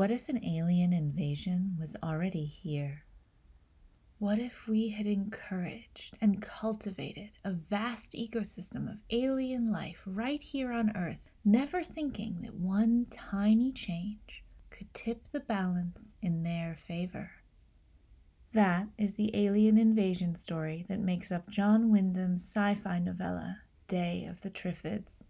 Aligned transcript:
What 0.00 0.10
if 0.10 0.30
an 0.30 0.42
alien 0.42 0.94
invasion 0.94 1.76
was 1.78 1.94
already 2.02 2.46
here? 2.46 3.04
What 4.18 4.38
if 4.38 4.66
we 4.66 4.88
had 4.88 5.06
encouraged 5.06 6.16
and 6.22 6.40
cultivated 6.40 7.32
a 7.44 7.52
vast 7.52 8.12
ecosystem 8.12 8.90
of 8.90 8.96
alien 9.10 9.70
life 9.70 9.98
right 10.06 10.42
here 10.42 10.72
on 10.72 10.96
Earth, 10.96 11.20
never 11.44 11.82
thinking 11.82 12.38
that 12.40 12.54
one 12.54 13.08
tiny 13.10 13.72
change 13.72 14.42
could 14.70 14.94
tip 14.94 15.28
the 15.32 15.40
balance 15.40 16.14
in 16.22 16.44
their 16.44 16.78
favor? 16.86 17.32
That 18.54 18.86
is 18.96 19.16
the 19.16 19.36
alien 19.36 19.76
invasion 19.76 20.34
story 20.34 20.86
that 20.88 21.00
makes 21.00 21.30
up 21.30 21.50
John 21.50 21.90
Wyndham's 21.90 22.42
sci 22.42 22.74
fi 22.76 23.00
novella, 23.00 23.58
Day 23.86 24.24
of 24.24 24.40
the 24.40 24.48
Triffids. 24.48 25.24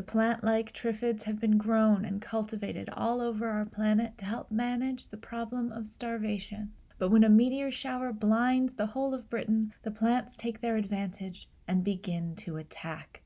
The 0.00 0.06
plant 0.06 0.42
like 0.42 0.72
triffids 0.72 1.24
have 1.24 1.38
been 1.38 1.58
grown 1.58 2.06
and 2.06 2.22
cultivated 2.22 2.88
all 2.88 3.20
over 3.20 3.50
our 3.50 3.66
planet 3.66 4.16
to 4.16 4.24
help 4.24 4.50
manage 4.50 5.08
the 5.08 5.18
problem 5.18 5.70
of 5.72 5.86
starvation. 5.86 6.72
But 6.98 7.10
when 7.10 7.22
a 7.22 7.28
meteor 7.28 7.70
shower 7.70 8.10
blinds 8.10 8.72
the 8.72 8.86
whole 8.86 9.12
of 9.12 9.28
Britain, 9.28 9.74
the 9.82 9.90
plants 9.90 10.34
take 10.34 10.62
their 10.62 10.78
advantage 10.78 11.50
and 11.68 11.84
begin 11.84 12.34
to 12.36 12.56
attack. 12.56 13.20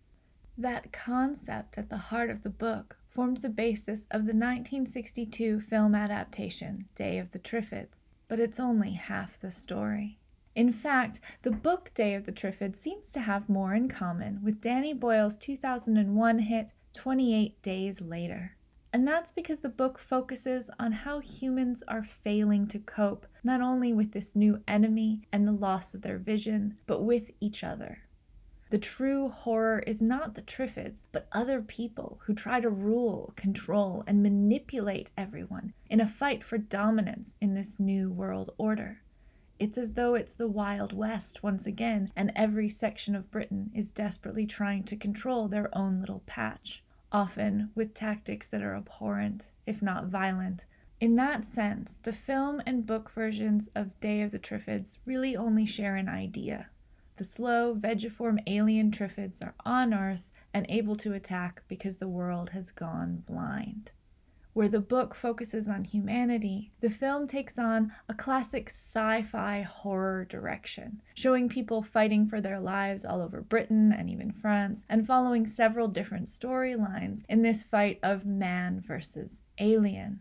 That 0.58 0.90
concept 0.92 1.78
at 1.78 1.90
the 1.90 2.10
heart 2.10 2.28
of 2.28 2.42
the 2.42 2.50
book 2.50 2.96
formed 3.06 3.36
the 3.36 3.48
basis 3.48 4.08
of 4.10 4.22
the 4.22 4.34
1962 4.34 5.60
film 5.60 5.94
adaptation, 5.94 6.88
Day 6.96 7.18
of 7.18 7.30
the 7.30 7.38
Triffids, 7.38 8.00
but 8.26 8.40
it's 8.40 8.58
only 8.58 8.94
half 8.94 9.38
the 9.38 9.52
story. 9.52 10.18
In 10.54 10.70
fact, 10.72 11.20
the 11.42 11.50
book 11.50 11.90
Day 11.94 12.14
of 12.14 12.26
the 12.26 12.32
Triffids 12.32 12.76
seems 12.76 13.10
to 13.12 13.20
have 13.20 13.48
more 13.48 13.74
in 13.74 13.88
common 13.88 14.40
with 14.42 14.60
Danny 14.60 14.92
Boyle's 14.92 15.36
2001 15.36 16.38
hit 16.38 16.72
28 16.92 17.60
Days 17.60 18.00
Later. 18.00 18.56
And 18.92 19.04
that's 19.06 19.32
because 19.32 19.58
the 19.58 19.68
book 19.68 19.98
focuses 19.98 20.70
on 20.78 20.92
how 20.92 21.18
humans 21.18 21.82
are 21.88 22.04
failing 22.04 22.68
to 22.68 22.78
cope 22.78 23.26
not 23.42 23.60
only 23.60 23.92
with 23.92 24.12
this 24.12 24.36
new 24.36 24.62
enemy 24.68 25.22
and 25.32 25.48
the 25.48 25.52
loss 25.52 25.92
of 25.92 26.02
their 26.02 26.18
vision, 26.18 26.78
but 26.86 27.02
with 27.02 27.32
each 27.40 27.64
other. 27.64 28.02
The 28.70 28.78
true 28.78 29.30
horror 29.30 29.80
is 29.80 30.00
not 30.00 30.34
the 30.34 30.42
Triffids, 30.42 31.02
but 31.10 31.28
other 31.32 31.60
people 31.62 32.20
who 32.26 32.34
try 32.34 32.60
to 32.60 32.70
rule, 32.70 33.32
control, 33.34 34.04
and 34.06 34.22
manipulate 34.22 35.10
everyone 35.18 35.74
in 35.90 36.00
a 36.00 36.06
fight 36.06 36.44
for 36.44 36.58
dominance 36.58 37.34
in 37.40 37.54
this 37.54 37.80
new 37.80 38.10
world 38.10 38.52
order. 38.56 39.00
It's 39.64 39.78
as 39.78 39.94
though 39.94 40.14
it's 40.14 40.34
the 40.34 40.46
Wild 40.46 40.92
West 40.92 41.42
once 41.42 41.64
again, 41.64 42.12
and 42.14 42.30
every 42.36 42.68
section 42.68 43.14
of 43.14 43.30
Britain 43.30 43.70
is 43.72 43.90
desperately 43.90 44.44
trying 44.44 44.82
to 44.84 44.94
control 44.94 45.48
their 45.48 45.74
own 45.74 46.00
little 46.00 46.22
patch, 46.26 46.84
often 47.10 47.70
with 47.74 47.94
tactics 47.94 48.46
that 48.48 48.60
are 48.60 48.76
abhorrent, 48.76 49.52
if 49.64 49.80
not 49.80 50.08
violent. 50.08 50.66
In 51.00 51.16
that 51.16 51.46
sense, 51.46 51.98
the 52.02 52.12
film 52.12 52.60
and 52.66 52.84
book 52.84 53.10
versions 53.12 53.70
of 53.74 53.98
Day 54.00 54.20
of 54.20 54.32
the 54.32 54.38
Triffids 54.38 54.98
really 55.06 55.34
only 55.34 55.64
share 55.64 55.96
an 55.96 56.10
idea. 56.10 56.68
The 57.16 57.24
slow, 57.24 57.72
vegiform 57.72 58.40
alien 58.46 58.90
Triffids 58.90 59.42
are 59.42 59.54
on 59.64 59.94
Earth 59.94 60.30
and 60.52 60.66
able 60.68 60.96
to 60.96 61.14
attack 61.14 61.62
because 61.68 61.96
the 61.96 62.06
world 62.06 62.50
has 62.50 62.70
gone 62.70 63.24
blind. 63.26 63.92
Where 64.54 64.68
the 64.68 64.80
book 64.80 65.16
focuses 65.16 65.68
on 65.68 65.82
humanity, 65.82 66.70
the 66.80 66.88
film 66.88 67.26
takes 67.26 67.58
on 67.58 67.92
a 68.08 68.14
classic 68.14 68.68
sci 68.68 69.22
fi 69.22 69.62
horror 69.62 70.24
direction, 70.24 71.02
showing 71.14 71.48
people 71.48 71.82
fighting 71.82 72.28
for 72.28 72.40
their 72.40 72.60
lives 72.60 73.04
all 73.04 73.20
over 73.20 73.40
Britain 73.40 73.92
and 73.92 74.08
even 74.08 74.30
France, 74.30 74.86
and 74.88 75.04
following 75.04 75.44
several 75.44 75.88
different 75.88 76.28
storylines 76.28 77.24
in 77.28 77.42
this 77.42 77.64
fight 77.64 77.98
of 78.00 78.24
man 78.24 78.80
versus 78.80 79.42
alien. 79.58 80.20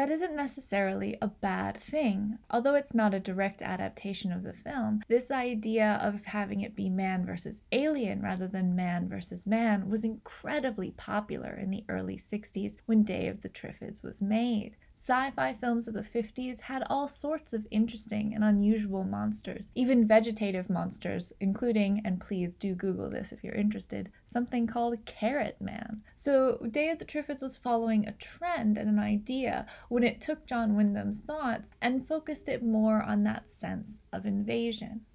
That 0.00 0.10
isn't 0.10 0.34
necessarily 0.34 1.18
a 1.20 1.26
bad 1.26 1.76
thing. 1.76 2.38
Although 2.50 2.74
it's 2.74 2.94
not 2.94 3.12
a 3.12 3.20
direct 3.20 3.60
adaptation 3.60 4.32
of 4.32 4.42
the 4.42 4.54
film, 4.54 5.02
this 5.08 5.30
idea 5.30 6.00
of 6.02 6.24
having 6.24 6.62
it 6.62 6.74
be 6.74 6.88
man 6.88 7.26
versus 7.26 7.60
alien 7.70 8.22
rather 8.22 8.48
than 8.48 8.74
man 8.74 9.10
versus 9.10 9.46
man 9.46 9.90
was 9.90 10.02
incredibly 10.02 10.92
popular 10.92 11.52
in 11.52 11.68
the 11.68 11.84
early 11.90 12.16
60s 12.16 12.78
when 12.86 13.02
Day 13.02 13.28
of 13.28 13.42
the 13.42 13.50
Triffids 13.50 14.02
was 14.02 14.22
made. 14.22 14.78
Sci 15.02 15.30
fi 15.30 15.54
films 15.54 15.88
of 15.88 15.94
the 15.94 16.02
50s 16.02 16.60
had 16.60 16.82
all 16.90 17.08
sorts 17.08 17.54
of 17.54 17.66
interesting 17.70 18.34
and 18.34 18.44
unusual 18.44 19.02
monsters, 19.02 19.72
even 19.74 20.06
vegetative 20.06 20.68
monsters, 20.68 21.32
including, 21.40 22.02
and 22.04 22.20
please 22.20 22.54
do 22.54 22.74
Google 22.74 23.08
this 23.08 23.32
if 23.32 23.42
you're 23.42 23.54
interested, 23.54 24.10
something 24.26 24.66
called 24.66 25.06
Carrot 25.06 25.56
Man. 25.58 26.02
So, 26.14 26.58
Day 26.70 26.90
of 26.90 26.98
the 26.98 27.06
Triffids 27.06 27.40
was 27.40 27.56
following 27.56 28.06
a 28.06 28.12
trend 28.12 28.76
and 28.76 28.90
an 28.90 28.98
idea 28.98 29.64
when 29.88 30.04
it 30.04 30.20
took 30.20 30.44
John 30.44 30.76
Wyndham's 30.76 31.20
thoughts 31.20 31.70
and 31.80 32.06
focused 32.06 32.46
it 32.50 32.62
more 32.62 33.02
on 33.02 33.24
that 33.24 33.48
sense 33.48 34.00
of 34.12 34.26
invasion. 34.26 35.06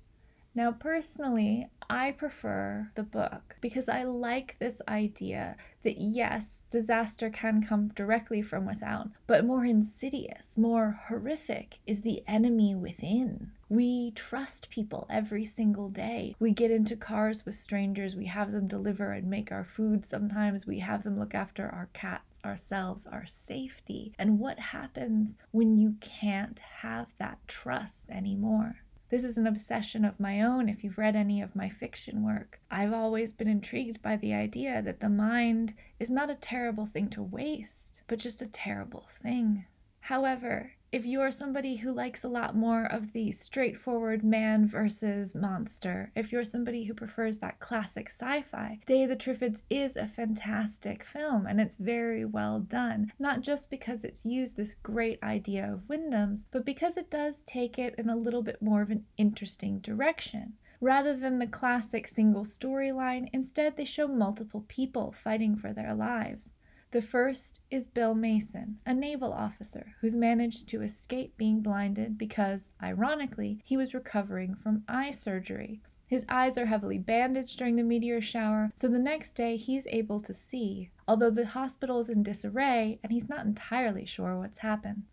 Now, 0.55 0.71
personally, 0.71 1.69
I 1.89 2.11
prefer 2.11 2.91
the 2.95 3.03
book 3.03 3.55
because 3.61 3.87
I 3.87 4.03
like 4.03 4.57
this 4.59 4.81
idea 4.87 5.55
that 5.83 5.97
yes, 5.99 6.65
disaster 6.69 7.29
can 7.29 7.63
come 7.63 7.89
directly 7.89 8.41
from 8.41 8.65
without, 8.65 9.09
but 9.27 9.45
more 9.45 9.65
insidious, 9.65 10.57
more 10.57 10.99
horrific 11.07 11.79
is 11.85 12.01
the 12.01 12.23
enemy 12.27 12.73
within. 12.73 13.51
We 13.69 14.11
trust 14.11 14.69
people 14.69 15.05
every 15.09 15.45
single 15.45 15.89
day. 15.89 16.35
We 16.39 16.51
get 16.51 16.71
into 16.71 16.95
cars 16.95 17.45
with 17.45 17.55
strangers, 17.55 18.15
we 18.15 18.25
have 18.25 18.51
them 18.51 18.67
deliver 18.67 19.11
and 19.11 19.29
make 19.29 19.51
our 19.51 19.63
food. 19.65 20.05
Sometimes 20.05 20.65
we 20.65 20.79
have 20.79 21.03
them 21.03 21.19
look 21.19 21.35
after 21.35 21.67
our 21.67 21.89
cats, 21.93 22.39
ourselves, 22.43 23.07
our 23.07 23.25
safety. 23.25 24.13
And 24.17 24.39
what 24.39 24.59
happens 24.59 25.37
when 25.51 25.77
you 25.77 25.95
can't 25.99 26.59
have 26.59 27.07
that 27.19 27.39
trust 27.47 28.09
anymore? 28.09 28.77
This 29.15 29.23
is 29.23 29.37
an 29.37 29.47
obsession 29.47 30.03
of 30.03 30.19
my 30.19 30.41
own 30.41 30.67
if 30.67 30.83
you've 30.83 30.97
read 30.97 31.15
any 31.15 31.41
of 31.41 31.55
my 31.55 31.69
fiction 31.69 32.21
work. 32.21 32.59
I've 32.69 32.91
always 32.91 33.31
been 33.31 33.47
intrigued 33.47 34.01
by 34.01 34.17
the 34.17 34.33
idea 34.33 34.81
that 34.81 34.99
the 34.99 35.07
mind 35.07 35.73
is 36.01 36.11
not 36.11 36.29
a 36.29 36.35
terrible 36.35 36.85
thing 36.85 37.07
to 37.11 37.23
waste, 37.23 38.01
but 38.07 38.19
just 38.19 38.41
a 38.41 38.47
terrible 38.47 39.07
thing. 39.23 39.67
However, 40.01 40.73
if 40.95 41.05
you're 41.05 41.29
somebody 41.29 41.75
who 41.75 41.91
likes 41.91 42.23
a 42.23 42.27
lot 42.29 42.55
more 42.55 42.85
of 42.85 43.11
the 43.11 43.29
straightforward 43.29 44.23
man 44.23 44.65
versus 44.65 45.35
monster, 45.35 46.09
if 46.15 46.31
you're 46.31 46.45
somebody 46.45 46.85
who 46.85 46.93
prefers 46.93 47.37
that 47.39 47.59
classic 47.59 48.09
sci 48.09 48.41
fi, 48.43 48.79
Day 48.85 49.03
of 49.03 49.09
the 49.09 49.15
Triffids 49.17 49.63
is 49.69 49.97
a 49.97 50.07
fantastic 50.07 51.03
film 51.03 51.47
and 51.47 51.59
it's 51.59 51.75
very 51.75 52.23
well 52.23 52.61
done. 52.61 53.11
Not 53.19 53.41
just 53.41 53.69
because 53.69 54.05
it's 54.05 54.23
used 54.23 54.55
this 54.55 54.77
great 54.83 55.21
idea 55.21 55.69
of 55.69 55.89
Wyndham's, 55.89 56.45
but 56.49 56.63
because 56.63 56.95
it 56.95 57.11
does 57.11 57.41
take 57.41 57.77
it 57.77 57.95
in 57.97 58.07
a 58.07 58.15
little 58.15 58.41
bit 58.41 58.61
more 58.61 58.81
of 58.81 58.89
an 58.89 59.03
interesting 59.17 59.79
direction. 59.79 60.53
Rather 60.79 61.13
than 61.13 61.39
the 61.39 61.47
classic 61.47 62.07
single 62.07 62.45
storyline, 62.45 63.27
instead 63.33 63.75
they 63.75 63.83
show 63.83 64.07
multiple 64.07 64.63
people 64.69 65.11
fighting 65.11 65.57
for 65.57 65.73
their 65.73 65.93
lives. 65.93 66.53
The 66.91 67.01
first 67.01 67.61
is 67.69 67.87
Bill 67.87 68.15
Mason, 68.15 68.79
a 68.85 68.93
naval 68.93 69.33
officer 69.33 69.95
who's 69.99 70.15
managed 70.15 70.69
to 70.69 70.81
escape 70.81 71.35
being 71.35 71.61
blinded 71.61 72.17
because, 72.17 72.69
ironically, 72.81 73.59
he 73.65 73.75
was 73.75 73.93
recovering 73.93 74.55
from 74.55 74.83
eye 74.87 75.11
surgery. 75.11 75.81
His 76.07 76.25
eyes 76.29 76.57
are 76.57 76.67
heavily 76.67 76.97
bandaged 76.97 77.57
during 77.57 77.75
the 77.75 77.83
meteor 77.83 78.21
shower, 78.21 78.71
so 78.73 78.87
the 78.87 78.99
next 78.99 79.33
day 79.33 79.57
he's 79.57 79.87
able 79.87 80.21
to 80.21 80.33
see, 80.33 80.91
although 81.07 81.31
the 81.31 81.47
hospital 81.47 81.99
is 81.99 82.07
in 82.07 82.23
disarray 82.23 82.99
and 83.03 83.11
he's 83.11 83.27
not 83.27 83.45
entirely 83.45 84.05
sure 84.05 84.37
what's 84.37 84.59
happened. 84.59 85.03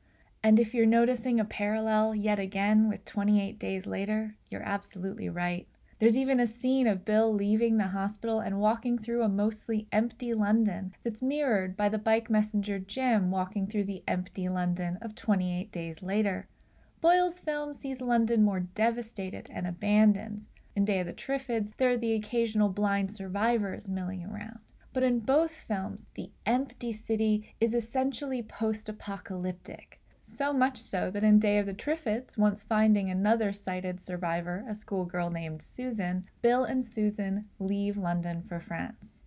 And 0.45 0.61
if 0.61 0.75
you're 0.75 0.87
noticing 0.87 1.41
a 1.41 1.45
parallel 1.45 2.15
yet 2.15 2.39
again 2.39 2.89
with 2.89 3.05
28 3.05 3.59
days 3.59 3.87
later, 3.87 4.37
you're 4.51 4.63
absolutely 4.63 5.29
right. 5.29 5.67
There's 6.03 6.17
even 6.17 6.41
a 6.41 6.49
scene 6.49 6.89
of 6.89 7.05
Bill 7.05 7.33
leaving 7.33 7.77
the 7.77 7.87
hospital 7.87 8.41
and 8.41 8.59
walking 8.59 8.99
through 8.99 9.23
a 9.23 9.29
mostly 9.29 9.87
empty 9.93 10.35
London 10.35 10.97
that's 11.05 11.23
mirrored 11.23 11.77
by 11.77 11.89
the 11.89 11.97
bike 11.97 12.29
messenger 12.29 12.81
Jim 12.81 13.31
walking 13.31 13.69
through 13.69 13.85
the 13.85 14.03
empty 14.09 14.49
London 14.49 14.99
of 15.01 15.15
28 15.15 15.71
days 15.71 16.03
later. 16.03 16.49
Boyle's 17.01 17.39
film 17.39 17.73
sees 17.73 18.01
London 18.01 18.43
more 18.43 18.59
devastated 18.59 19.49
and 19.53 19.65
abandoned. 19.65 20.49
In 20.75 20.85
Day 20.85 20.99
of 20.99 21.07
the 21.07 21.13
Triffids, 21.13 21.73
there 21.77 21.93
are 21.93 21.97
the 21.97 22.15
occasional 22.15 22.69
blind 22.69 23.13
survivors 23.13 23.89
milling 23.89 24.25
around. 24.25 24.59
But 24.93 25.05
in 25.05 25.21
both 25.21 25.53
films, 25.53 26.07
the 26.17 26.33
empty 26.45 26.93
city 26.93 27.55
is 27.61 27.75
essentially 27.75 28.43
post 28.43 28.89
apocalyptic. 28.89 30.01
So 30.25 30.53
much 30.53 30.81
so 30.81 31.11
that 31.11 31.25
in 31.25 31.41
Day 31.41 31.59
of 31.59 31.67
the 31.67 31.75
Triffids, 31.75 32.39
once 32.39 32.65
finding 32.65 33.11
another 33.11 33.53
sighted 33.53 34.01
survivor, 34.01 34.65
a 34.69 34.75
schoolgirl 34.75 35.31
named 35.31 35.63
Susan, 35.63 36.29
Bill 36.41 36.65
and 36.65 36.85
Susan 36.85 37.47
leave 37.59 37.97
London 37.97 38.43
for 38.49 38.61
France. 38.61 39.25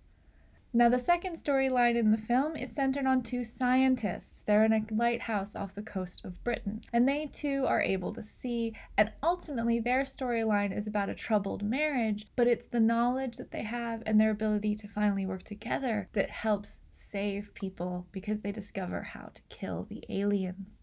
Now, 0.74 0.90
the 0.90 1.00
second 1.00 1.36
storyline 1.36 1.96
in 1.96 2.12
the 2.12 2.18
film 2.18 2.58
is 2.58 2.72
centered 2.72 3.06
on 3.06 3.24
two 3.24 3.46
scientists. 3.46 4.42
They're 4.42 4.66
in 4.66 4.74
a 4.74 4.86
lighthouse 4.92 5.56
off 5.56 5.74
the 5.74 5.82
coast 5.82 6.26
of 6.26 6.44
Britain, 6.44 6.82
and 6.92 7.08
they 7.08 7.28
too 7.28 7.66
are 7.66 7.82
able 7.82 8.12
to 8.14 8.22
see. 8.22 8.74
And 8.98 9.12
ultimately, 9.24 9.80
their 9.80 10.04
storyline 10.04 10.76
is 10.76 10.86
about 10.86 11.08
a 11.08 11.16
troubled 11.16 11.64
marriage, 11.64 12.28
but 12.36 12.48
it's 12.48 12.66
the 12.66 12.82
knowledge 12.82 13.38
that 13.38 13.52
they 13.52 13.64
have 13.64 14.04
and 14.06 14.20
their 14.20 14.32
ability 14.32 14.76
to 14.76 14.88
finally 14.90 15.26
work 15.26 15.44
together 15.44 16.10
that 16.12 16.30
helps 16.30 16.82
save 16.92 17.54
people 17.54 18.08
because 18.12 18.42
they 18.42 18.52
discover 18.52 19.02
how 19.02 19.32
to 19.34 19.42
kill 19.48 19.86
the 19.90 20.04
aliens. 20.10 20.82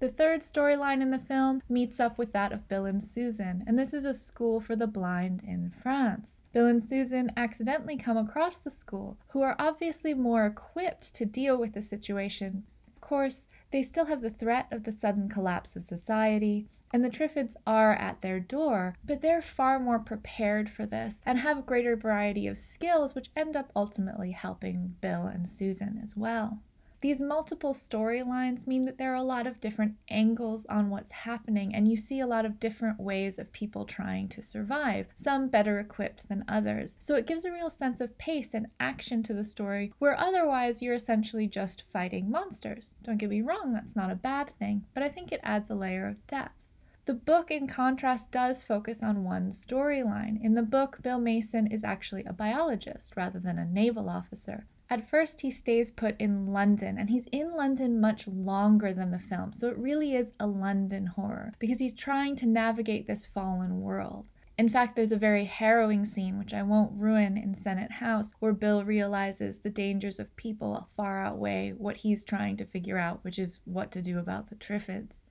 The 0.00 0.08
third 0.08 0.40
storyline 0.40 1.00
in 1.00 1.10
the 1.10 1.18
film 1.18 1.62
meets 1.68 2.00
up 2.00 2.18
with 2.18 2.32
that 2.32 2.52
of 2.52 2.68
Bill 2.68 2.84
and 2.84 3.02
Susan, 3.02 3.64
and 3.66 3.78
this 3.78 3.94
is 3.94 4.04
a 4.04 4.12
school 4.12 4.60
for 4.60 4.76
the 4.76 4.86
blind 4.86 5.42
in 5.46 5.70
France. 5.82 6.42
Bill 6.52 6.66
and 6.66 6.82
Susan 6.82 7.30
accidentally 7.36 7.96
come 7.96 8.16
across 8.16 8.58
the 8.58 8.70
school, 8.70 9.16
who 9.28 9.40
are 9.42 9.56
obviously 9.58 10.12
more 10.12 10.46
equipped 10.46 11.14
to 11.14 11.24
deal 11.24 11.56
with 11.56 11.74
the 11.74 11.82
situation. 11.82 12.64
Of 12.88 13.00
course, 13.00 13.46
they 13.70 13.82
still 13.82 14.06
have 14.06 14.20
the 14.20 14.30
threat 14.30 14.66
of 14.70 14.84
the 14.84 14.92
sudden 14.92 15.28
collapse 15.28 15.76
of 15.76 15.84
society, 15.84 16.66
and 16.92 17.04
the 17.04 17.10
Triffids 17.10 17.56
are 17.66 17.94
at 17.94 18.20
their 18.20 18.38
door, 18.38 18.96
but 19.04 19.20
they're 19.20 19.42
far 19.42 19.80
more 19.80 19.98
prepared 19.98 20.70
for 20.70 20.86
this 20.86 21.22
and 21.26 21.38
have 21.38 21.58
a 21.58 21.62
greater 21.62 21.96
variety 21.96 22.46
of 22.46 22.56
skills, 22.56 23.14
which 23.14 23.30
end 23.34 23.56
up 23.56 23.72
ultimately 23.74 24.32
helping 24.32 24.96
Bill 25.00 25.26
and 25.26 25.48
Susan 25.48 25.98
as 26.02 26.16
well. 26.16 26.60
These 27.04 27.20
multiple 27.20 27.74
storylines 27.74 28.66
mean 28.66 28.86
that 28.86 28.96
there 28.96 29.12
are 29.12 29.16
a 29.16 29.22
lot 29.22 29.46
of 29.46 29.60
different 29.60 29.96
angles 30.08 30.64
on 30.70 30.88
what's 30.88 31.12
happening, 31.12 31.74
and 31.74 31.86
you 31.86 31.98
see 31.98 32.20
a 32.20 32.26
lot 32.26 32.46
of 32.46 32.58
different 32.58 32.98
ways 32.98 33.38
of 33.38 33.52
people 33.52 33.84
trying 33.84 34.26
to 34.30 34.42
survive, 34.42 35.08
some 35.14 35.48
better 35.48 35.78
equipped 35.78 36.30
than 36.30 36.46
others. 36.48 36.96
So 37.00 37.14
it 37.14 37.26
gives 37.26 37.44
a 37.44 37.52
real 37.52 37.68
sense 37.68 38.00
of 38.00 38.16
pace 38.16 38.54
and 38.54 38.68
action 38.80 39.22
to 39.24 39.34
the 39.34 39.44
story, 39.44 39.92
where 39.98 40.18
otherwise 40.18 40.80
you're 40.80 40.94
essentially 40.94 41.46
just 41.46 41.84
fighting 41.92 42.30
monsters. 42.30 42.94
Don't 43.02 43.18
get 43.18 43.28
me 43.28 43.42
wrong, 43.42 43.74
that's 43.74 43.94
not 43.94 44.10
a 44.10 44.14
bad 44.14 44.52
thing, 44.58 44.86
but 44.94 45.02
I 45.02 45.10
think 45.10 45.30
it 45.30 45.40
adds 45.42 45.68
a 45.68 45.74
layer 45.74 46.08
of 46.08 46.26
depth. 46.26 46.56
The 47.04 47.12
book, 47.12 47.50
in 47.50 47.66
contrast, 47.66 48.30
does 48.30 48.64
focus 48.64 49.02
on 49.02 49.24
one 49.24 49.50
storyline. 49.50 50.42
In 50.42 50.54
the 50.54 50.62
book, 50.62 51.02
Bill 51.02 51.18
Mason 51.18 51.66
is 51.66 51.84
actually 51.84 52.24
a 52.24 52.32
biologist 52.32 53.12
rather 53.14 53.38
than 53.38 53.58
a 53.58 53.66
naval 53.66 54.08
officer. 54.08 54.64
At 54.94 55.10
first, 55.10 55.40
he 55.40 55.50
stays 55.50 55.90
put 55.90 56.14
in 56.20 56.46
London, 56.46 56.98
and 56.98 57.10
he's 57.10 57.26
in 57.32 57.50
London 57.50 58.00
much 58.00 58.28
longer 58.28 58.94
than 58.94 59.10
the 59.10 59.18
film, 59.18 59.52
so 59.52 59.68
it 59.68 59.76
really 59.76 60.14
is 60.14 60.34
a 60.38 60.46
London 60.46 61.06
horror 61.06 61.52
because 61.58 61.80
he's 61.80 61.92
trying 61.92 62.36
to 62.36 62.46
navigate 62.46 63.08
this 63.08 63.26
fallen 63.26 63.80
world. 63.80 64.26
In 64.56 64.68
fact, 64.68 64.94
there's 64.94 65.10
a 65.10 65.16
very 65.16 65.46
harrowing 65.46 66.04
scene, 66.04 66.38
which 66.38 66.54
I 66.54 66.62
won't 66.62 66.92
ruin, 66.92 67.36
in 67.36 67.56
Senate 67.56 67.90
House, 67.90 68.34
where 68.38 68.52
Bill 68.52 68.84
realizes 68.84 69.58
the 69.58 69.68
dangers 69.68 70.20
of 70.20 70.36
people 70.36 70.86
far 70.96 71.24
outweigh 71.24 71.72
what 71.72 71.96
he's 71.96 72.22
trying 72.22 72.56
to 72.58 72.64
figure 72.64 72.96
out, 72.96 73.24
which 73.24 73.40
is 73.40 73.58
what 73.64 73.90
to 73.90 74.00
do 74.00 74.20
about 74.20 74.48
the 74.48 74.54
Triffids. 74.54 75.23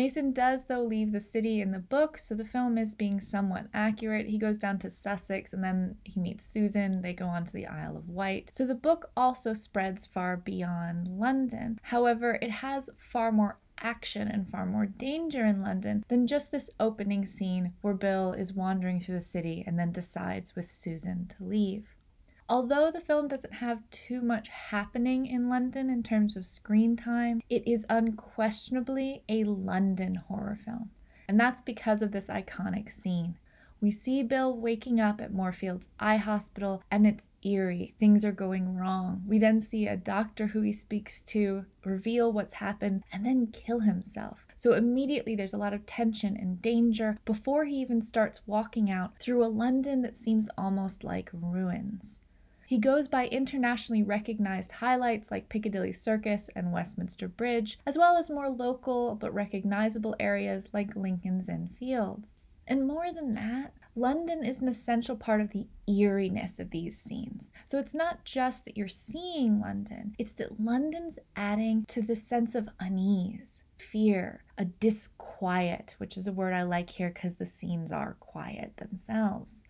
Mason 0.00 0.32
does, 0.32 0.64
though, 0.64 0.82
leave 0.82 1.12
the 1.12 1.20
city 1.20 1.60
in 1.60 1.72
the 1.72 1.78
book, 1.78 2.16
so 2.16 2.34
the 2.34 2.42
film 2.42 2.78
is 2.78 2.94
being 2.94 3.20
somewhat 3.20 3.66
accurate. 3.74 4.26
He 4.26 4.38
goes 4.38 4.56
down 4.56 4.78
to 4.78 4.88
Sussex 4.88 5.52
and 5.52 5.62
then 5.62 5.94
he 6.04 6.18
meets 6.18 6.46
Susan. 6.46 7.02
They 7.02 7.12
go 7.12 7.26
on 7.26 7.44
to 7.44 7.52
the 7.52 7.66
Isle 7.66 7.98
of 7.98 8.08
Wight. 8.08 8.50
So 8.54 8.64
the 8.64 8.74
book 8.74 9.10
also 9.14 9.52
spreads 9.52 10.06
far 10.06 10.38
beyond 10.38 11.06
London. 11.06 11.78
However, 11.82 12.38
it 12.40 12.50
has 12.50 12.88
far 12.96 13.30
more 13.30 13.58
action 13.82 14.26
and 14.26 14.48
far 14.48 14.64
more 14.64 14.86
danger 14.86 15.44
in 15.44 15.60
London 15.60 16.02
than 16.08 16.26
just 16.26 16.50
this 16.50 16.70
opening 16.80 17.26
scene 17.26 17.74
where 17.82 17.92
Bill 17.92 18.32
is 18.32 18.54
wandering 18.54 19.00
through 19.00 19.16
the 19.16 19.20
city 19.20 19.62
and 19.66 19.78
then 19.78 19.92
decides 19.92 20.56
with 20.56 20.72
Susan 20.72 21.26
to 21.26 21.44
leave. 21.44 21.94
Although 22.50 22.90
the 22.90 23.00
film 23.00 23.28
doesn't 23.28 23.54
have 23.54 23.88
too 23.92 24.20
much 24.20 24.48
happening 24.48 25.24
in 25.24 25.48
London 25.48 25.88
in 25.88 26.02
terms 26.02 26.36
of 26.36 26.44
screen 26.44 26.96
time, 26.96 27.40
it 27.48 27.62
is 27.64 27.86
unquestionably 27.88 29.22
a 29.28 29.44
London 29.44 30.16
horror 30.16 30.58
film. 30.64 30.90
And 31.28 31.38
that's 31.38 31.60
because 31.60 32.02
of 32.02 32.10
this 32.10 32.26
iconic 32.26 32.90
scene. 32.90 33.38
We 33.80 33.92
see 33.92 34.24
Bill 34.24 34.52
waking 34.52 34.98
up 34.98 35.20
at 35.20 35.32
Moorfields 35.32 35.90
Eye 36.00 36.16
Hospital 36.16 36.82
and 36.90 37.06
it's 37.06 37.28
eerie. 37.44 37.94
Things 38.00 38.24
are 38.24 38.32
going 38.32 38.74
wrong. 38.74 39.22
We 39.28 39.38
then 39.38 39.60
see 39.60 39.86
a 39.86 39.96
doctor 39.96 40.48
who 40.48 40.60
he 40.60 40.72
speaks 40.72 41.22
to 41.26 41.66
reveal 41.84 42.32
what's 42.32 42.54
happened 42.54 43.04
and 43.12 43.24
then 43.24 43.52
kill 43.52 43.78
himself. 43.78 44.44
So 44.56 44.72
immediately 44.72 45.36
there's 45.36 45.54
a 45.54 45.58
lot 45.58 45.72
of 45.72 45.86
tension 45.86 46.36
and 46.36 46.60
danger 46.60 47.16
before 47.24 47.64
he 47.64 47.76
even 47.76 48.02
starts 48.02 48.44
walking 48.44 48.90
out 48.90 49.16
through 49.20 49.44
a 49.44 49.46
London 49.46 50.02
that 50.02 50.16
seems 50.16 50.48
almost 50.58 51.04
like 51.04 51.30
ruins. 51.32 52.20
He 52.70 52.78
goes 52.78 53.08
by 53.08 53.26
internationally 53.26 54.04
recognized 54.04 54.70
highlights 54.70 55.28
like 55.28 55.48
Piccadilly 55.48 55.90
Circus 55.90 56.48
and 56.54 56.70
Westminster 56.70 57.26
Bridge, 57.26 57.80
as 57.84 57.98
well 57.98 58.16
as 58.16 58.30
more 58.30 58.48
local 58.48 59.16
but 59.16 59.34
recognizable 59.34 60.14
areas 60.20 60.68
like 60.72 60.94
Lincoln's 60.94 61.48
Inn 61.48 61.70
Fields. 61.80 62.36
And 62.68 62.86
more 62.86 63.12
than 63.12 63.34
that, 63.34 63.72
London 63.96 64.44
is 64.44 64.60
an 64.60 64.68
essential 64.68 65.16
part 65.16 65.40
of 65.40 65.50
the 65.50 65.66
eeriness 65.88 66.60
of 66.60 66.70
these 66.70 66.96
scenes. 66.96 67.52
So 67.66 67.76
it's 67.80 67.92
not 67.92 68.24
just 68.24 68.64
that 68.66 68.76
you're 68.76 68.86
seeing 68.86 69.58
London, 69.58 70.14
it's 70.16 70.34
that 70.34 70.60
London's 70.60 71.18
adding 71.34 71.86
to 71.86 72.00
the 72.00 72.14
sense 72.14 72.54
of 72.54 72.68
unease, 72.78 73.64
fear, 73.78 74.44
a 74.58 74.64
disquiet, 74.64 75.96
which 75.98 76.16
is 76.16 76.28
a 76.28 76.32
word 76.32 76.52
I 76.52 76.62
like 76.62 76.88
here 76.88 77.10
because 77.12 77.34
the 77.34 77.46
scenes 77.46 77.90
are 77.90 78.16
quiet 78.20 78.76
themselves. 78.76 79.64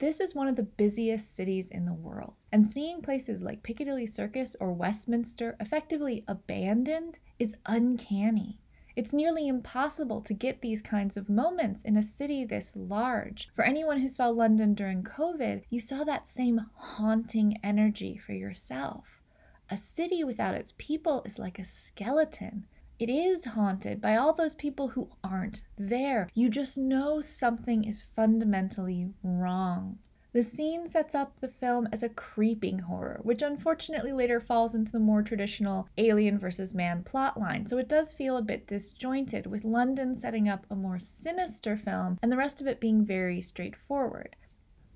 This 0.00 0.20
is 0.20 0.32
one 0.32 0.46
of 0.46 0.54
the 0.54 0.62
busiest 0.62 1.34
cities 1.34 1.70
in 1.72 1.84
the 1.84 1.92
world, 1.92 2.34
and 2.52 2.64
seeing 2.64 3.02
places 3.02 3.42
like 3.42 3.64
Piccadilly 3.64 4.06
Circus 4.06 4.54
or 4.60 4.72
Westminster 4.72 5.56
effectively 5.58 6.24
abandoned 6.28 7.18
is 7.40 7.56
uncanny. 7.66 8.60
It's 8.94 9.12
nearly 9.12 9.48
impossible 9.48 10.20
to 10.20 10.34
get 10.34 10.60
these 10.60 10.82
kinds 10.82 11.16
of 11.16 11.28
moments 11.28 11.82
in 11.82 11.96
a 11.96 12.02
city 12.04 12.44
this 12.44 12.72
large. 12.76 13.48
For 13.56 13.64
anyone 13.64 14.00
who 14.00 14.06
saw 14.06 14.28
London 14.28 14.72
during 14.74 15.02
COVID, 15.02 15.62
you 15.68 15.80
saw 15.80 16.04
that 16.04 16.28
same 16.28 16.60
haunting 16.76 17.58
energy 17.64 18.16
for 18.16 18.34
yourself. 18.34 19.04
A 19.68 19.76
city 19.76 20.22
without 20.22 20.54
its 20.54 20.74
people 20.78 21.24
is 21.24 21.40
like 21.40 21.58
a 21.58 21.64
skeleton. 21.64 22.66
It 22.98 23.08
is 23.08 23.44
haunted 23.44 24.00
by 24.00 24.16
all 24.16 24.32
those 24.32 24.56
people 24.56 24.88
who 24.88 25.10
aren't 25.22 25.62
there. 25.76 26.28
You 26.34 26.48
just 26.48 26.76
know 26.76 27.20
something 27.20 27.84
is 27.84 28.06
fundamentally 28.16 29.10
wrong. 29.22 29.98
The 30.32 30.42
scene 30.42 30.88
sets 30.88 31.14
up 31.14 31.38
the 31.40 31.48
film 31.48 31.88
as 31.92 32.02
a 32.02 32.08
creeping 32.08 32.80
horror, 32.80 33.20
which 33.22 33.40
unfortunately 33.40 34.12
later 34.12 34.40
falls 34.40 34.74
into 34.74 34.90
the 34.90 34.98
more 34.98 35.22
traditional 35.22 35.88
alien 35.96 36.38
versus 36.38 36.74
man 36.74 37.04
plotline, 37.04 37.68
so 37.68 37.78
it 37.78 37.88
does 37.88 38.12
feel 38.12 38.36
a 38.36 38.42
bit 38.42 38.66
disjointed, 38.66 39.46
with 39.46 39.64
London 39.64 40.16
setting 40.16 40.48
up 40.48 40.66
a 40.68 40.74
more 40.74 40.98
sinister 40.98 41.76
film 41.76 42.18
and 42.20 42.32
the 42.32 42.36
rest 42.36 42.60
of 42.60 42.66
it 42.66 42.80
being 42.80 43.06
very 43.06 43.40
straightforward. 43.40 44.34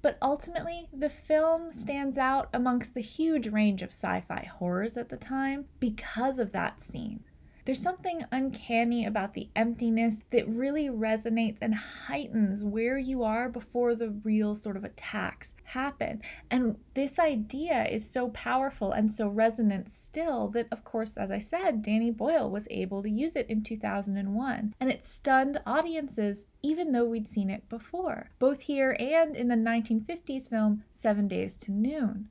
But 0.03 0.19
ultimately, 0.21 0.89
the 0.93 1.09
film 1.09 1.71
stands 1.71 2.19
out 2.19 2.49
amongst 2.53 2.95
the 2.95 3.01
huge 3.01 3.47
range 3.47 3.81
of 3.83 3.91
sci 3.91 4.21
fi 4.27 4.51
horrors 4.59 4.97
at 4.97 5.09
the 5.09 5.17
time 5.17 5.67
because 5.79 6.41
of 6.41 6.51
that 6.51 6.81
scene. 6.81 7.23
There's 7.65 7.81
something 7.81 8.25
uncanny 8.33 9.07
about 9.07 9.35
the 9.35 9.49
emptiness 9.55 10.23
that 10.31 10.49
really 10.49 10.89
resonates 10.89 11.59
and 11.61 11.75
heightens 11.75 12.65
where 12.65 12.99
you 12.99 13.23
are 13.23 13.49
before 13.49 13.95
the 13.95 14.11
real 14.11 14.57
sort 14.57 14.77
of 14.77 14.83
attacks 14.83 15.55
happen. 15.65 16.23
And 16.51 16.77
this 16.95 17.21
idea 17.21 17.85
is 17.85 18.09
so 18.09 18.31
powerful 18.31 18.91
and 18.91 19.13
so 19.13 19.29
resonant 19.29 19.91
still 19.91 20.49
that, 20.49 20.67
of 20.73 20.83
course, 20.83 21.17
as 21.17 21.31
I 21.31 21.39
said, 21.39 21.83
Danny 21.83 22.11
Boyle 22.11 22.51
was 22.51 22.67
able 22.69 23.01
to 23.03 23.11
use 23.11 23.37
it 23.37 23.49
in 23.49 23.63
2001. 23.63 24.75
And 24.81 24.91
it 24.91 25.07
stunned 25.07 25.61
audiences 25.65 26.47
even 26.63 26.93
though 26.93 27.05
we'd 27.05 27.29
seen 27.29 27.51
it 27.51 27.69
before, 27.69 28.31
both 28.39 28.63
here 28.63 28.97
and 28.99 29.37
in 29.37 29.49
the 29.49 29.57
1950s 29.57 30.49
film 30.49 30.85
Seven 30.93 31.29
Days 31.29 31.57
to 31.59 31.73
Noon 31.73 32.29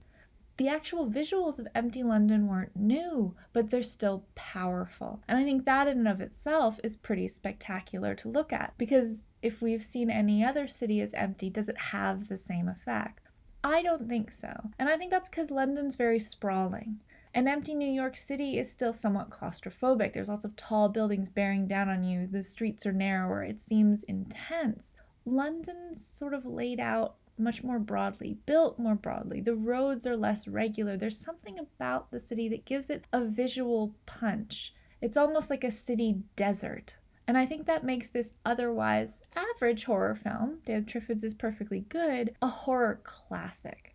the 0.62 0.70
actual 0.70 1.08
visuals 1.08 1.58
of 1.58 1.68
Empty 1.74 2.04
London 2.04 2.48
weren't 2.48 2.76
new, 2.76 3.34
but 3.52 3.72
they're 3.72 3.82
still 3.82 4.26
powerful. 4.36 5.20
And 5.28 5.36
I 5.36 5.44
think 5.44 5.66
that 5.66 5.88
in 5.88 5.98
and 5.98 6.08
of 6.08 6.22
itself 6.22 6.80
is 6.84 6.96
pretty 6.96 7.28
spectacular 7.30 8.14
to 8.14 8.30
look 8.30 8.54
at 8.54 8.76
because 8.78 9.24
if 9.42 9.60
we've 9.60 9.82
seen 9.82 10.12
any 10.12 10.46
other 10.46 10.68
city 10.68 11.02
as 11.02 11.16
empty, 11.16 11.50
does 11.50 11.68
it 11.68 11.80
have 11.80 12.28
the 12.28 12.38
same 12.38 12.70
effect? 12.70 13.28
I 13.64 13.82
don't 13.82 14.08
think 14.08 14.32
so. 14.32 14.70
And 14.78 14.88
I 14.88 14.98
think 14.98 15.10
that's 15.10 15.30
because 15.30 15.50
London's 15.50 15.96
very 15.96 16.20
sprawling. 16.20 17.00
An 17.34 17.48
empty 17.48 17.74
New 17.74 17.92
York 17.92 18.16
City 18.16 18.60
is 18.60 18.72
still 18.72 18.94
somewhat 18.94 19.32
claustrophobic. 19.32 20.14
There's 20.14 20.30
lots 20.30 20.46
of 20.46 20.56
tall 20.56 20.90
buildings 20.90 21.30
bearing 21.30 21.66
down 21.66 21.90
on 21.90 22.04
you. 22.04 22.28
The 22.28 22.44
streets 22.44 22.86
are 22.86 22.94
narrower. 22.94 23.44
It 23.44 23.60
seems 23.60 24.04
intense. 24.04 24.94
London's 25.26 26.08
sort 26.08 26.36
of 26.36 26.46
laid 26.46 26.80
out 26.80 27.16
much 27.42 27.64
more 27.64 27.80
broadly, 27.80 28.38
built 28.46 28.80
more 28.80 28.96
broadly. 28.96 29.42
The 29.42 29.56
roads 29.56 30.08
are 30.08 30.16
less 30.16 30.48
regular. 30.48 30.96
There's 30.96 31.20
something 31.20 31.60
about 31.60 32.12
the 32.12 32.20
city 32.20 32.48
that 32.50 32.66
gives 32.66 32.90
it 32.90 33.06
a 33.12 33.26
visual 33.26 33.96
punch. 34.06 34.74
It's 35.02 35.18
almost 35.18 35.50
like 35.50 35.64
a 35.64 35.72
city 35.72 36.22
desert. 36.36 36.96
And 37.28 37.38
I 37.38 37.46
think 37.46 37.66
that 37.66 37.84
makes 37.84 38.10
this 38.10 38.34
otherwise 38.46 39.24
average 39.36 39.86
horror 39.86 40.16
film, 40.16 40.60
of 40.68 40.86
Triffids 40.86 41.24
is 41.24 41.34
perfectly 41.34 41.86
good, 41.88 42.36
a 42.42 42.48
horror 42.48 43.00
classic. 43.04 43.91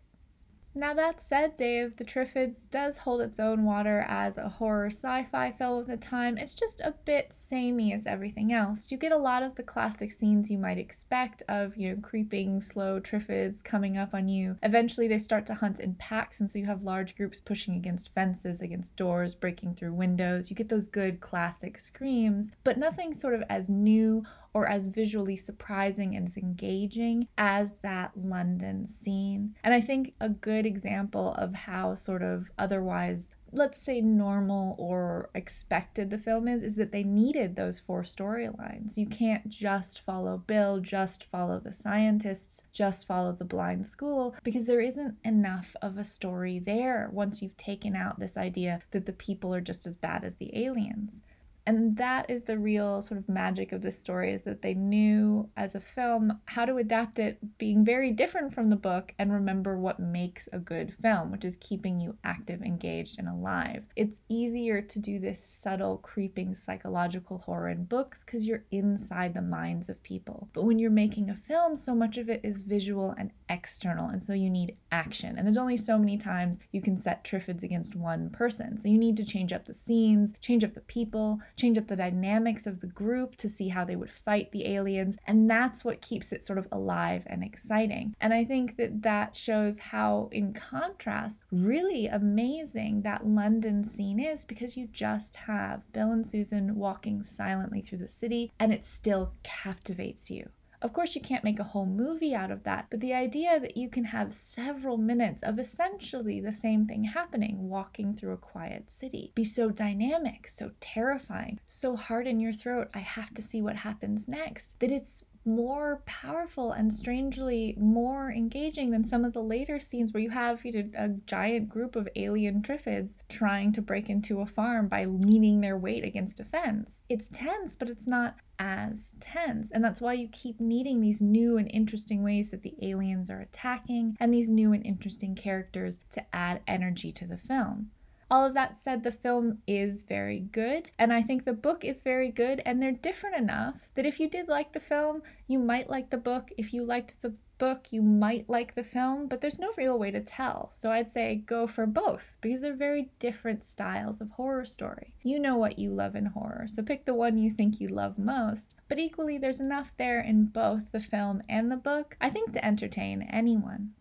Now, 0.79 0.93
that 0.93 1.23
said, 1.23 1.57
Day 1.57 1.79
of 1.79 1.97
the 1.97 2.05
Triffids 2.05 2.61
does 2.71 2.99
hold 2.99 3.23
its 3.23 3.41
own 3.41 3.65
water 3.65 4.05
as 4.07 4.37
a 4.37 4.51
horror 4.51 4.89
sci 4.89 5.25
fi 5.33 5.51
film 5.53 5.79
of 5.79 5.87
the 5.87 5.97
time. 5.97 6.37
It's 6.37 6.55
just 6.55 6.83
a 6.83 6.93
bit 7.07 7.33
samey 7.33 7.95
as 7.95 8.07
everything 8.07 8.53
else. 8.53 8.91
You 8.91 8.99
get 8.99 9.11
a 9.11 9.17
lot 9.17 9.43
of 9.43 9.55
the 9.55 9.63
classic 9.63 10.13
scenes 10.13 10.51
you 10.51 10.59
might 10.59 10.77
expect 10.77 11.43
of, 11.49 11.79
you 11.79 11.89
know, 11.89 12.03
creeping, 12.03 12.61
slow 12.61 13.01
Triffids 13.01 13.65
coming 13.65 13.97
up 13.97 14.13
on 14.13 14.29
you. 14.29 14.59
Eventually, 14.63 15.09
they 15.09 15.17
start 15.17 15.47
to 15.47 15.55
hunt 15.55 15.81
in 15.81 15.95
packs, 15.95 16.41
and 16.41 16.51
so 16.51 16.59
you 16.59 16.67
have 16.67 16.83
large 16.83 17.17
groups 17.17 17.41
pushing 17.41 17.75
against 17.77 18.13
fences, 18.15 18.61
against 18.61 18.97
doors, 18.97 19.35
breaking 19.35 19.77
through 19.77 19.95
windows. 19.95 20.51
You 20.51 20.57
get 20.57 20.69
those 20.69 20.87
good 20.87 21.23
classic 21.23 21.79
screams, 21.79 22.53
but 22.65 22.77
nothing 22.77 23.15
sort 23.15 23.33
of 23.33 23.43
as 23.49 23.71
new 23.71 24.25
or 24.57 24.67
as 24.67 24.89
visually 24.89 25.37
surprising 25.37 26.17
and 26.17 26.27
as 26.27 26.39
engaging 26.39 27.29
as 27.37 27.75
that 27.83 28.11
London 28.17 28.87
scene. 28.87 29.55
And 29.63 29.75
I 29.75 29.83
think 29.83 30.15
a 30.19 30.31
good 30.31 30.65
example 30.65 31.35
of 31.35 31.53
how 31.53 31.95
sort 31.95 32.23
of 32.23 32.47
otherwise 32.59 33.33
let's 33.53 33.81
say 33.81 34.01
normal 34.01 34.75
or 34.79 35.31
expected 35.35 36.11
the 36.11 36.19
film 36.19 36.49
is 36.49 36.63
is 36.63 36.75
that 36.77 36.91
they 36.91 37.03
needed 37.03 37.55
those 37.55 37.81
four 37.81 38.03
storylines. 38.03 38.97
You 38.97 39.07
can't 39.07 39.49
just 39.49 40.01
follow 40.01 40.39
Bill, 40.39 40.81
just 40.81 41.25
follow 41.25 41.61
the 41.61 41.73
scientists, 41.73 42.63
just 42.73 43.07
follow 43.07 43.33
the 43.33 43.45
blind 43.45 43.87
school 43.87 44.35
because 44.43 44.65
there 44.65 44.81
isn't 44.81 45.17
enough 45.23 45.77
of 45.81 45.97
a 45.97 46.05
story 46.05 46.59
there 46.59 47.09
once 47.13 47.41
you've 47.41 47.57
taken 47.57 47.95
out 47.95 48.19
this 48.19 48.37
idea 48.37 48.81
that 48.91 49.07
the 49.07 49.13
people 49.13 49.55
are 49.55 49.61
just 49.61 49.87
as 49.87 49.97
bad 49.97 50.25
as 50.25 50.35
the 50.37 50.51
aliens 50.57 51.21
and 51.67 51.97
that 51.97 52.31
is 52.31 52.45
the 52.45 52.59
real 52.59 53.03
sort 53.03 53.19
of 53.19 53.29
magic 53.29 53.73
of 53.73 53.83
this 53.83 53.99
story 53.99 54.33
is 54.33 54.43
that 54.43 54.63
they 54.63 54.75
knew 54.75 55.49
as 55.57 55.75
a 55.75 55.81
film 55.81 56.41
how 56.47 56.65
to 56.65 56.77
adapt 56.77 57.19
it 57.19 57.39
being 57.59 57.85
very 57.85 58.13
different 58.13 58.55
from 58.55 58.71
the 58.71 58.77
book 58.77 59.13
and 59.19 59.33
remember 59.33 59.77
what 59.77 59.99
makes 59.99 60.49
a 60.53 60.59
good 60.59 60.95
film 61.03 61.33
which 61.33 61.45
is 61.45 61.57
keeping 61.61 61.99
you 61.99 62.17
active 62.25 62.63
engaged 62.63 63.19
and 63.19 63.29
alive. 63.29 63.85
It's 63.97 64.21
easier 64.29 64.81
to 64.81 64.99
do 64.99 65.19
this 65.19 65.43
subtle 65.43 65.99
creeping 65.99 66.55
psychological 66.55 67.39
horror 67.39 67.69
in 67.71 67.85
books 67.85 68.25
because 68.25 68.47
you're 68.47 68.65
inside 68.71 69.35
the 69.35 69.43
minds 69.43 69.89
of 69.89 70.03
people. 70.03 70.49
But 70.53 70.65
when 70.65 70.79
you're 70.79 70.91
making 70.91 71.31
a 71.31 71.35
film 71.35 71.77
so 71.77 71.95
much 71.95 72.17
of 72.17 72.29
it 72.29 72.41
is 72.45 72.63
visual 72.63 73.15
and 73.19 73.31
external 73.49 74.09
and 74.09 74.23
so 74.23 74.33
you 74.33 74.51
need 74.51 74.77
action. 74.93 75.37
And 75.37 75.47
there's 75.47 75.57
only 75.57 75.77
so 75.77 75.99
many 75.99 76.17
times 76.17 76.61
you 76.73 76.81
can 76.81 76.97
set 76.97 77.25
triffids 77.25 77.63
against 77.63 77.97
one 77.97 78.31
person. 78.31 78.79
So 78.79 78.89
you 78.89 78.99
need 78.99 79.17
to 79.17 79.25
change 79.25 79.53
up 79.53 79.67
the 79.67 79.75
scenes 79.75 80.33
change 80.41 80.65
up 80.65 80.75
the 80.75 80.81
people 80.81 81.41
change 81.57 81.79
up 81.79 81.87
the 81.87 81.97
dynamics 81.97 82.67
of 82.67 82.81
the 82.81 82.87
group 82.87 83.37
to 83.37 83.49
see 83.49 83.69
how 83.69 83.85
they 83.85 83.97
would 83.97 84.11
fight 84.11 84.53
the 84.53 84.67
aliens. 84.67 85.17
And 85.27 85.51
that's 85.51 85.85
what 85.85 86.01
keeps 86.01 86.33
it 86.33 86.45
sort 86.45 86.59
of 86.59 86.69
alive 86.73 87.23
and 87.27 87.43
exciting. 87.43 88.15
And 88.21 88.33
I 88.33 88.45
think 88.45 88.77
that 88.77 89.03
that 89.03 89.37
shows 89.37 89.79
how, 89.79 90.29
in 90.33 90.53
contrast, 90.53 91.41
really 91.51 92.07
amazing 92.07 93.03
that 93.03 93.27
London 93.27 93.83
scene 93.85 94.21
is 94.21 94.45
because 94.45 94.77
you 94.77 94.87
just 94.93 95.37
have 95.37 95.91
Bill 95.93 96.13
and 96.13 96.27
Susan 96.27 96.77
walking 96.77 97.23
silently 97.23 97.81
through 97.81 97.99
the 97.99 98.09
city 98.09 98.53
and 98.59 98.73
it 98.73 98.87
still 98.87 99.33
captivates 99.43 100.31
you. 100.31 100.49
Of 100.83 100.93
course, 100.93 101.15
you 101.15 101.21
can't 101.21 101.45
make 101.45 101.59
a 101.59 101.65
whole 101.65 101.87
movie 101.87 102.35
out 102.35 102.51
of 102.51 102.65
that, 102.65 102.87
but 102.91 103.01
the 103.01 103.15
idea 103.15 103.59
that 103.61 103.77
you 103.77 103.89
can 103.89 104.05
have 104.05 104.33
several 104.33 104.99
minutes 104.99 105.43
of 105.43 105.59
essentially 105.59 106.41
the 106.41 106.53
same 106.53 106.87
thing 106.87 107.05
happening, 107.05 107.69
walking 107.69 108.15
through 108.15 108.33
a 108.33 108.39
quiet 108.39 108.91
city, 108.91 109.33
be 109.35 109.45
so 109.45 109.71
dynamic, 109.71 110.49
so 110.49 110.71
terrifying, 110.81 111.59
so 111.67 111.97
hard 111.97 112.27
in 112.27 112.41
your 112.41 112.53
throat, 112.53 112.89
I 112.95 113.01
have 113.01 113.33
to 113.35 113.43
see 113.43 113.63
what 113.63 113.77
happens 113.77 114.29
next, 114.29 114.79
that 114.81 114.91
it's 114.91 115.25
more 115.47 116.03
powerful 116.07 116.73
and 116.73 116.93
strangely 116.93 117.75
more 117.79 118.33
engaging 118.33 118.91
than 118.91 119.05
some 119.05 119.25
of 119.25 119.33
the 119.33 119.43
later 119.43 119.79
scenes 119.79 120.13
where 120.13 120.23
you 120.23 120.31
have 120.31 120.65
you 120.65 120.73
know, 120.73 120.91
a 120.99 121.09
giant 121.27 121.69
group 121.69 121.95
of 121.95 122.09
alien 122.17 122.61
triffids 122.61 123.17
trying 123.29 123.73
to 123.73 123.81
break 123.81 124.11
into 124.11 124.41
a 124.41 124.47
farm 124.47 124.89
by 124.89 125.05
leaning 125.05 125.61
their 125.61 125.79
weight 125.79 126.05
against 126.05 126.41
a 126.41 126.45
fence. 126.45 127.05
It's 127.09 127.29
tense, 127.33 127.77
but 127.77 127.89
it's 127.89 128.09
not 128.09 128.35
as 128.59 129.13
tense. 129.21 129.71
And 129.71 129.83
that's 129.85 130.01
why 130.01 130.15
you 130.15 130.29
keep 130.29 130.61
needing 130.61 131.01
these 131.01 131.21
new 131.21 131.57
and 131.57 131.71
interesting 131.73 132.23
ways 132.23 132.51
that 132.51 132.63
the 132.63 132.75
aliens 132.83 133.31
are 133.31 133.41
attacking 133.41 134.17
and 134.21 134.33
these 134.33 134.51
new 134.51 134.73
and 134.73 134.85
interesting 134.85 135.35
characters 135.35 136.01
to 136.13 136.25
add 136.35 136.61
energy 136.67 137.13
to 137.13 137.27
the 137.27 137.39
film. 137.39 137.91
All 138.29 138.45
of 138.45 138.55
that 138.55 138.77
said, 138.77 139.05
the 139.05 139.13
film 139.13 139.63
is 139.69 140.03
very 140.03 140.41
good, 140.41 140.91
and 140.99 141.13
I 141.13 141.23
think 141.23 141.45
the 141.45 141.53
book 141.53 141.85
is 141.85 142.03
very 142.03 142.31
good, 142.31 142.61
and 142.67 142.83
they're 142.83 142.91
different 142.91 143.37
enough 143.37 143.77
that 143.95 144.05
if 144.05 144.19
you 144.19 144.29
did 144.29 144.49
like 144.49 144.73
the 144.73 144.81
film, 144.81 145.23
you 145.47 145.61
might 145.61 145.89
like 145.89 146.11
the 146.11 146.17
book. 146.17 146.51
If 146.59 146.75
you 146.75 146.83
liked 146.83 147.23
the 147.23 147.35
book, 147.59 147.87
you 147.91 148.03
might 148.03 148.49
like 148.49 148.75
the 148.75 148.83
film, 148.83 149.29
but 149.29 149.41
there's 149.41 149.61
no 149.61 149.71
real 149.77 149.97
way 149.97 150.11
to 150.11 150.21
tell. 150.21 150.73
So 150.75 150.91
I'd 150.91 151.11
say 151.11 151.37
go 151.37 151.69
for 151.69 151.87
both 151.87 152.37
because 152.41 152.61
they're 152.61 152.75
very 152.75 153.11
different 153.21 153.65
styles 153.65 154.21
of 154.21 154.31
horror 154.33 154.67
story. 154.67 155.15
You 155.23 155.39
know 155.39 155.57
what 155.57 155.79
you 155.79 155.91
love 155.91 156.17
in 156.17 156.27
horror, 156.27 156.67
so 156.69 156.83
pick 156.83 157.07
the 157.07 157.15
one 157.15 157.39
you 157.39 157.53
think 157.53 157.81
you 157.81 157.89
love 157.89 158.19
most. 158.19 158.75
But 158.89 158.99
equally, 158.99 159.39
there's 159.39 159.61
enough 159.61 159.93
there 159.99 160.21
in 160.21 160.47
both 160.47 160.91
the 160.91 161.01
film 161.01 161.45
and 161.49 161.71
the 161.71 161.77
book, 161.77 162.17
I 162.21 162.31
think, 162.31 162.53
to 162.53 162.65
entertain 162.65 163.23
anyone. 163.23 163.93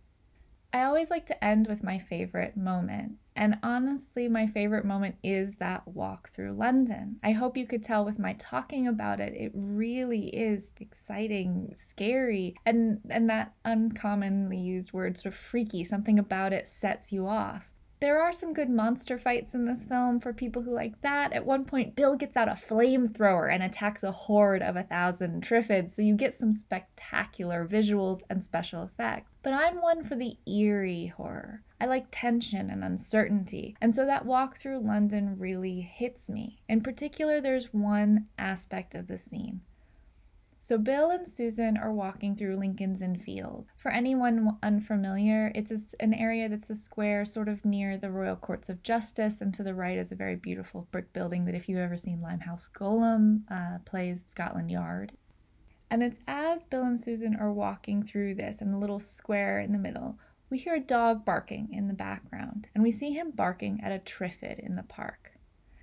I 0.74 0.82
always 0.84 1.10
like 1.10 1.27
to 1.27 1.44
end 1.44 1.67
with 1.67 1.84
my 1.84 2.00
favorite 2.00 2.58
moment. 2.58 3.20
And 3.36 3.58
honestly, 3.63 4.27
my 4.30 4.48
favorite 4.48 4.86
moment 4.86 5.15
is 5.24 5.56
that 5.56 5.88
walk 5.88 6.30
through 6.30 6.54
London. 6.54 7.18
I 7.22 7.32
hope 7.32 7.58
you 7.58 7.68
could 7.68 7.84
tell 7.84 8.06
with 8.06 8.18
my 8.18 8.34
talking 8.39 8.88
about 8.88 9.20
it, 9.20 9.34
it 9.34 9.51
really 9.54 10.27
is 10.30 10.72
exciting, 10.80 11.74
scary, 11.75 12.56
and, 12.65 13.01
and 13.10 13.30
that 13.30 13.54
uncommonly 13.65 14.58
used 14.58 14.94
word, 14.94 15.18
sort 15.18 15.34
of 15.34 15.36
freaky. 15.36 15.84
Something 15.84 16.18
about 16.18 16.54
it 16.54 16.65
sets 16.68 17.12
you 17.12 17.27
off. 17.27 17.65
There 18.01 18.22
are 18.22 18.32
some 18.32 18.54
good 18.54 18.70
monster 18.70 19.18
fights 19.18 19.54
in 19.54 19.65
this 19.65 19.86
film 19.86 20.20
for 20.20 20.32
people 20.32 20.62
who 20.62 20.74
like 20.74 21.01
that. 21.01 21.34
At 21.34 21.46
one 21.46 21.65
point, 21.65 21.96
Bill 21.96 22.15
gets 22.15 22.38
out 22.38 22.48
a 22.48 22.51
flamethrower 22.51 23.51
and 23.54 23.63
attacks 23.63 24.04
a 24.04 24.12
horde 24.12 24.62
of 24.62 24.75
a 24.75 24.84
thousand 24.84 25.44
Triffids, 25.44 25.92
so 25.92 26.01
you 26.01 26.15
get 26.15 26.34
some 26.34 26.54
spectacular 26.54 27.68
visuals 27.68 28.22
and 28.30 28.44
special 28.44 28.84
effects. 28.84 29.32
But 29.44 29.54
I'm 29.54 29.82
one 29.82 30.04
for 30.04 30.15
the 30.15 30.38
eerie 30.46 31.13
horror. 31.18 31.63
I 31.79 31.86
like 31.86 32.08
tension 32.12 32.70
and 32.70 32.84
uncertainty, 32.84 33.75
and 33.82 33.96
so 33.96 34.05
that 34.05 34.25
walk 34.25 34.58
through 34.58 34.79
London 34.79 35.38
really 35.38 35.82
hits 35.82 36.29
me. 36.29 36.62
In 36.70 36.82
particular, 36.82 37.41
there's 37.41 37.74
one 37.74 38.27
aspect 38.38 38.96
of 38.96 39.08
the 39.08 39.17
scene 39.17 39.62
so 40.65 40.79
Bill 40.79 41.12
and 41.12 41.29
Susan 41.29 41.77
are 41.77 41.94
walking 41.94 42.36
through 42.36 42.55
Lincoln's 42.55 43.03
Inn 43.03 43.20
Field. 43.20 43.67
For 43.77 43.91
anyone 43.91 44.58
unfamiliar, 44.63 45.51
it's 45.53 45.94
an 46.00 46.15
area 46.15 46.50
that's 46.50 46.72
a 46.72 46.75
square 46.75 47.24
sort 47.24 47.48
of 47.48 47.63
near 47.63 47.98
the 47.98 48.10
Royal 48.10 48.36
Courts 48.36 48.67
of 48.67 48.82
Justice, 48.82 49.41
and 49.41 49.53
to 49.53 49.62
the 49.62 49.75
right 49.75 49.96
is 49.96 50.12
a 50.12 50.15
very 50.15 50.36
beautiful 50.36 50.88
brick 50.89 51.13
building 51.13 51.46
that 51.46 51.53
if 51.53 51.70
you've 51.70 51.77
ever 51.77 51.98
seen 51.98 52.20
Limehouse 52.20 52.67
Golem 52.74 53.41
uh, 53.51 53.77
plays 53.86 54.25
Scotland 54.32 54.72
Yard. 54.72 55.12
And 55.91 56.01
it's 56.01 56.20
as 56.27 56.65
Bill 56.65 56.82
and 56.82 57.00
Susan 57.00 57.36
are 57.36 57.53
walking 57.53 58.01
through 58.01 58.34
this 58.34 58.60
and 58.60 58.74
the 58.74 58.79
little 58.79 59.00
square 59.00 59.60
in 59.60 59.72
the 59.72 59.77
middle, 59.77 60.17
we 60.55 60.59
hear 60.59 60.75
a 60.75 60.79
dog 60.79 61.25
barking 61.25 61.67
in 61.74 61.89
the 61.89 61.93
background, 61.93 62.69
and 62.74 62.81
we 62.81 62.89
see 62.89 63.12
him 63.12 63.29
barking 63.29 63.81
at 63.83 63.91
a 63.91 64.00
triffid 64.00 64.57
in 64.57 64.77
the 64.77 64.83
park. 64.83 65.33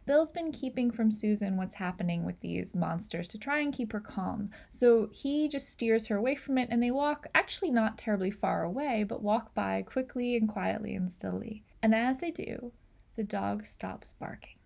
Bill's 0.07 0.31
been 0.31 0.51
keeping 0.51 0.91
from 0.91 1.13
Susan 1.13 1.59
what's 1.59 1.75
happening 1.75 2.25
with 2.25 2.41
these 2.41 2.75
monsters 2.75 3.29
to 3.29 3.39
try 3.39 3.61
and 3.61 3.75
keep 3.75 3.93
her 3.93 4.01
calm. 4.01 4.49
So 4.71 5.11
he 5.13 5.47
just 5.47 5.69
steers 5.69 6.07
her 6.07 6.17
away 6.17 6.37
from 6.37 6.57
it 6.57 6.71
and 6.71 6.83
they 6.83 6.91
walk, 6.91 7.27
actually 7.35 7.71
not 7.71 7.99
terribly 7.99 8.31
far 8.31 8.63
away, 8.63 9.05
but 9.07 9.23
walk 9.23 9.55
by 9.55 9.83
quickly 9.83 10.39
and 10.39 10.49
quietly 10.49 10.95
and 10.95 11.11
stilly. 11.11 11.65
And 11.83 11.95
as 11.95 12.17
they 12.17 12.31
do, 12.31 12.73
the 13.15 13.25
dog 13.25 13.67
stops 13.67 14.15
barking. 14.19 14.57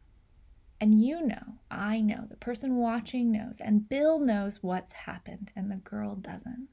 And 0.81 1.03
you 1.03 1.27
know, 1.27 1.55
I 1.69 2.01
know, 2.01 2.27
the 2.31 2.37
person 2.37 2.77
watching 2.77 3.33
knows, 3.33 3.59
and 3.59 3.89
Bill 3.89 4.21
knows 4.21 4.63
what's 4.63 4.93
happened, 4.93 5.51
and 5.57 5.69
the 5.69 5.77
girl 5.79 6.15
doesn't. 6.15 6.69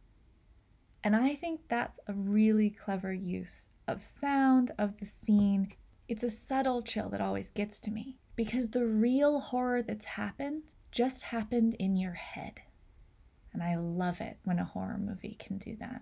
And 1.04 1.16
I 1.16 1.36
think 1.36 1.62
that's 1.68 2.00
a 2.08 2.14
really 2.14 2.70
clever 2.70 3.14
use 3.14 3.68
of 3.88 4.02
sound, 4.02 4.72
of 4.78 4.98
the 5.00 5.06
scene. 5.06 5.74
It's 6.08 6.24
a 6.24 6.30
subtle 6.30 6.82
chill 6.82 7.10
that 7.10 7.22
always 7.22 7.50
gets 7.50 7.80
to 7.82 7.92
me 7.92 8.18
because 8.36 8.70
the 8.70 8.86
real 8.86 9.40
horror 9.40 9.82
that's 9.82 10.06
happened 10.06 10.64
just 10.92 11.24
happened 11.24 11.76
in 11.76 11.96
your 11.96 12.14
head. 12.14 12.62
And 13.52 13.62
I 13.62 13.76
love 13.76 14.22
it 14.22 14.38
when 14.44 14.60
a 14.60 14.66
horror 14.66 14.98
movie 14.98 15.36
can 15.40 15.58
do 15.58 15.76
that. 15.80 16.02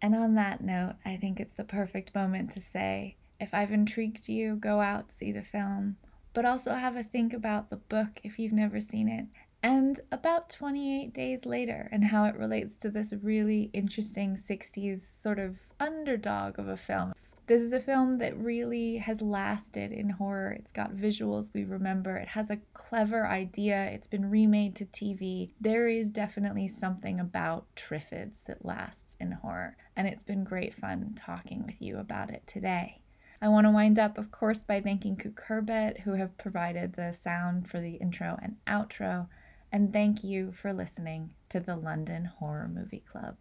And 0.00 0.14
on 0.14 0.34
that 0.34 0.62
note, 0.62 0.94
I 1.04 1.16
think 1.16 1.40
it's 1.40 1.54
the 1.54 1.64
perfect 1.64 2.14
moment 2.14 2.52
to 2.52 2.60
say 2.60 3.16
if 3.40 3.52
I've 3.52 3.72
intrigued 3.72 4.28
you, 4.28 4.56
go 4.56 4.80
out, 4.80 5.12
see 5.12 5.32
the 5.32 5.42
film, 5.42 5.96
but 6.32 6.44
also 6.44 6.74
have 6.74 6.96
a 6.96 7.02
think 7.02 7.32
about 7.32 7.70
the 7.70 7.76
book 7.76 8.20
if 8.22 8.38
you've 8.38 8.52
never 8.52 8.80
seen 8.80 9.08
it, 9.08 9.26
and 9.62 10.00
about 10.12 10.50
28 10.50 11.12
days 11.12 11.44
later, 11.44 11.88
and 11.92 12.04
how 12.04 12.24
it 12.24 12.36
relates 12.36 12.76
to 12.76 12.90
this 12.90 13.12
really 13.22 13.70
interesting 13.72 14.36
60s 14.36 15.00
sort 15.20 15.38
of 15.38 15.56
underdog 15.80 16.58
of 16.58 16.68
a 16.68 16.76
film 16.76 17.12
This 17.46 17.62
is 17.62 17.72
a 17.72 17.80
film 17.80 18.18
that 18.18 18.36
really 18.36 18.98
has 18.98 19.22
lasted 19.22 19.90
in 19.90 20.10
horror. 20.10 20.50
It's 20.50 20.70
got 20.70 20.94
visuals 20.94 21.48
we 21.54 21.64
remember. 21.64 22.16
It 22.18 22.28
has 22.28 22.50
a 22.50 22.58
clever 22.74 23.26
idea. 23.26 23.86
It's 23.86 24.06
been 24.06 24.28
remade 24.28 24.76
to 24.76 24.84
TV. 24.84 25.52
There 25.58 25.88
is 25.88 26.10
definitely 26.10 26.68
something 26.68 27.18
about 27.18 27.64
Triffids 27.74 28.44
that 28.44 28.66
lasts 28.66 29.16
in 29.18 29.32
horror, 29.32 29.78
and 29.96 30.06
it's 30.06 30.22
been 30.22 30.44
great 30.44 30.74
fun 30.74 31.14
talking 31.16 31.64
with 31.64 31.80
you 31.80 31.96
about 31.96 32.28
it 32.30 32.42
today. 32.46 33.00
I 33.40 33.48
want 33.48 33.66
to 33.66 33.70
wind 33.70 33.98
up, 33.98 34.18
of 34.18 34.30
course, 34.30 34.62
by 34.64 34.80
thanking 34.82 35.16
Cucurbit, 35.16 36.00
who 36.00 36.12
have 36.12 36.36
provided 36.36 36.92
the 36.92 37.12
sound 37.12 37.70
for 37.70 37.80
the 37.80 37.94
intro 37.94 38.38
and 38.42 38.56
outro, 38.66 39.28
and 39.72 39.92
thank 39.92 40.24
you 40.24 40.52
for 40.52 40.72
listening 40.72 41.34
to 41.50 41.60
the 41.60 41.76
London 41.76 42.24
Horror 42.26 42.68
Movie 42.68 43.04
Club. 43.10 43.36